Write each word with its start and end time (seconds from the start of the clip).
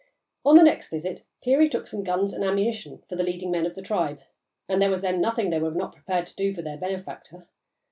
On 0.43 0.55
the 0.55 0.63
next 0.63 0.87
visit, 0.89 1.25
Peary 1.43 1.69
took 1.69 1.85
some 1.85 2.03
guns 2.03 2.33
and 2.33 2.43
ammunition 2.43 3.03
for 3.07 3.15
the 3.15 3.23
leading 3.23 3.51
men 3.51 3.67
of 3.67 3.75
the 3.75 3.83
tribe, 3.83 4.21
and 4.67 4.81
there 4.81 4.89
was 4.89 5.03
then 5.03 5.21
nothing 5.21 5.51
they 5.51 5.59
were 5.59 5.69
not 5.69 5.93
prepared 5.93 6.25
to 6.25 6.35
do 6.35 6.51
for 6.55 6.63
their 6.63 6.75
benefactor. 6.77 7.45